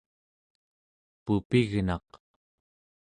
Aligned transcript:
pupignaq 1.23 2.09